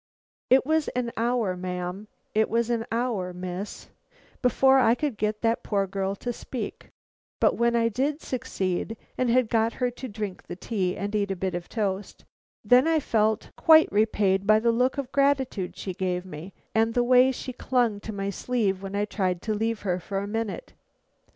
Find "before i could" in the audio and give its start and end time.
4.41-5.15